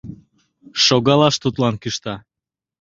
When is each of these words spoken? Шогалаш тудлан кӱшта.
Шогалаш 0.83 1.35
тудлан 1.43 1.75
кӱшта. 1.81 2.15